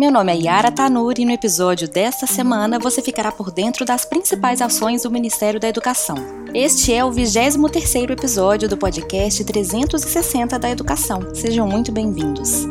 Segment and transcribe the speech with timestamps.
[0.00, 4.02] Meu nome é Yara Tanuri e no episódio desta semana você ficará por dentro das
[4.02, 6.16] principais ações do Ministério da Educação.
[6.54, 11.34] Este é o 23º episódio do podcast 360 da Educação.
[11.34, 12.66] Sejam muito bem-vindos.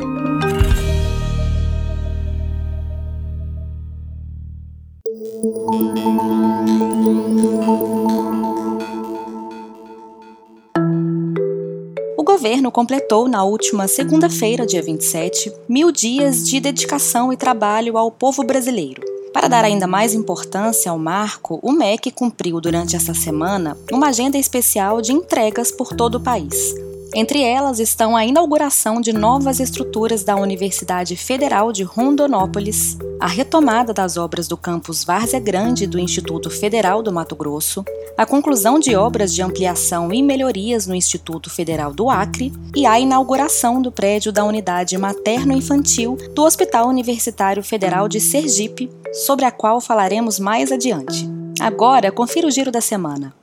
[12.40, 18.42] Governo completou na última segunda-feira, dia 27, mil dias de dedicação e trabalho ao povo
[18.42, 19.02] brasileiro.
[19.30, 24.38] Para dar ainda mais importância ao marco, o MEC cumpriu durante essa semana uma agenda
[24.38, 26.74] especial de entregas por todo o país.
[27.14, 33.92] Entre elas estão a inauguração de novas estruturas da Universidade Federal de Rondonópolis, a retomada
[33.92, 37.84] das obras do campus Várzea Grande do Instituto Federal do Mato Grosso,
[38.16, 43.00] a conclusão de obras de ampliação e melhorias no Instituto Federal do Acre e a
[43.00, 48.88] inauguração do prédio da Unidade Materno-Infantil do Hospital Universitário Federal de Sergipe,
[49.26, 51.28] sobre a qual falaremos mais adiante.
[51.58, 53.34] Agora, confira o giro da semana.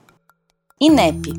[0.79, 1.33] INEP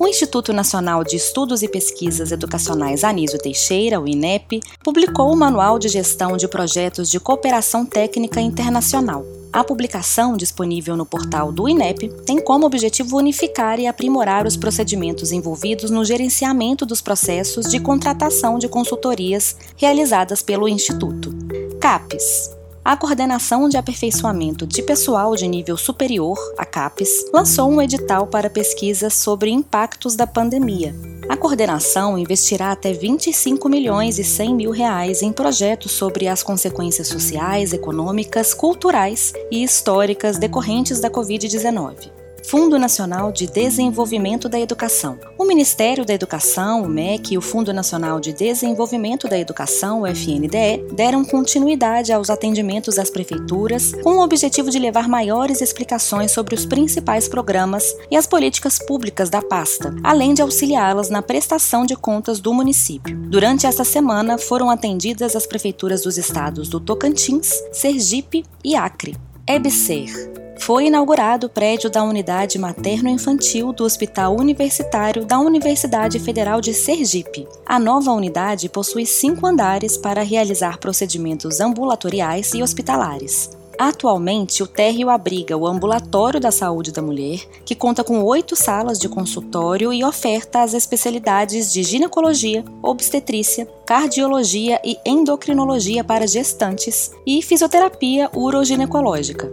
[0.00, 5.78] o Instituto Nacional de Estudos e Pesquisas Educacionais Anísio Teixeira, o INEP, publicou o Manual
[5.78, 9.26] de Gestão de Projetos de Cooperação Técnica Internacional.
[9.52, 15.32] A publicação, disponível no portal do INEP, tem como objetivo unificar e aprimorar os procedimentos
[15.32, 21.30] envolvidos no gerenciamento dos processos de contratação de consultorias realizadas pelo Instituto.
[21.78, 28.26] CAPES a Coordenação de Aperfeiçoamento de Pessoal de Nível Superior, a CAPES, lançou um edital
[28.26, 30.94] para pesquisas sobre impactos da pandemia.
[31.28, 37.08] A coordenação investirá até 25 milhões e 100 mil reais em projetos sobre as consequências
[37.08, 42.19] sociais, econômicas, culturais e históricas decorrentes da Covid-19.
[42.46, 45.18] Fundo Nacional de Desenvolvimento da Educação.
[45.38, 50.06] O Ministério da Educação, o MEC, e o Fundo Nacional de Desenvolvimento da Educação, o
[50.06, 56.54] FNDE, deram continuidade aos atendimentos às prefeituras com o objetivo de levar maiores explicações sobre
[56.54, 61.96] os principais programas e as políticas públicas da pasta, além de auxiliá-las na prestação de
[61.96, 63.16] contas do município.
[63.28, 69.16] Durante esta semana, foram atendidas as prefeituras dos estados do Tocantins, Sergipe e Acre.
[69.46, 70.39] EBSER
[70.70, 77.44] foi inaugurado o prédio da Unidade Materno-Infantil do Hospital Universitário da Universidade Federal de Sergipe.
[77.66, 83.50] A nova unidade possui cinco andares para realizar procedimentos ambulatoriais e hospitalares.
[83.76, 88.96] Atualmente, o térreo abriga o Ambulatório da Saúde da Mulher, que conta com oito salas
[88.96, 97.42] de consultório e oferta as especialidades de ginecologia, obstetrícia, cardiologia e endocrinologia para gestantes e
[97.42, 99.50] fisioterapia uroginecológica.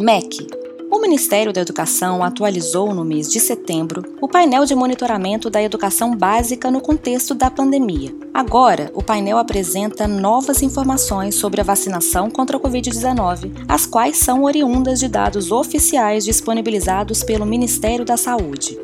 [0.00, 0.46] MEC.
[0.92, 6.16] O Ministério da Educação atualizou no mês de setembro o painel de monitoramento da educação
[6.16, 8.14] básica no contexto da pandemia.
[8.32, 14.44] Agora, o painel apresenta novas informações sobre a vacinação contra a Covid-19, as quais são
[14.44, 18.78] oriundas de dados oficiais disponibilizados pelo Ministério da Saúde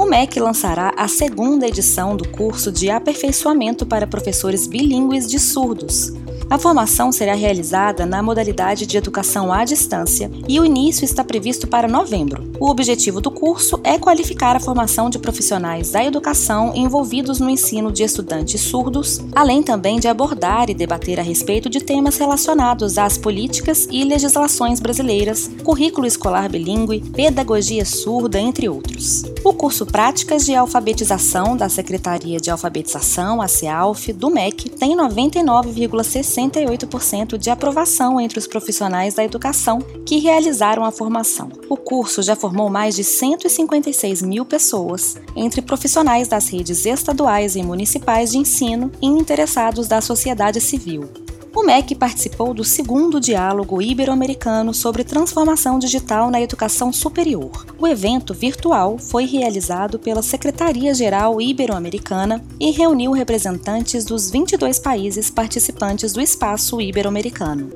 [0.00, 6.10] o MEC lançará a segunda edição do curso de aperfeiçoamento para professores bilíngues de surdos.
[6.50, 11.68] A formação será realizada na modalidade de educação à distância e o início está previsto
[11.68, 12.50] para novembro.
[12.58, 17.92] O objetivo do curso é qualificar a formação de profissionais da educação envolvidos no ensino
[17.92, 23.16] de estudantes surdos, além também de abordar e debater a respeito de temas relacionados às
[23.16, 29.22] políticas e legislações brasileiras, currículo escolar bilíngue, pedagogia surda, entre outros.
[29.44, 36.39] O curso Práticas de Alfabetização da Secretaria de Alfabetização, a CEALF, do MEC, tem 99,60
[36.48, 41.50] 68% de aprovação entre os profissionais da educação que realizaram a formação.
[41.68, 47.62] O curso já formou mais de 156 mil pessoas, entre profissionais das redes estaduais e
[47.62, 51.08] municipais de ensino e interessados da sociedade civil.
[51.54, 57.66] O MEC participou do segundo Diálogo Ibero-Americano sobre Transformação Digital na Educação Superior.
[57.78, 66.12] O evento virtual foi realizado pela Secretaria-Geral Ibero-Americana e reuniu representantes dos 22 países participantes
[66.12, 67.70] do Espaço Ibero-Americano.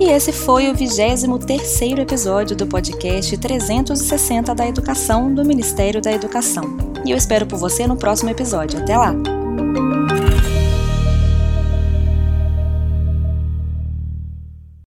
[0.00, 6.76] E esse foi o 23º episódio do podcast 360 da Educação do Ministério da Educação.
[7.06, 8.80] E eu espero por você no próximo episódio.
[8.80, 9.43] Até lá!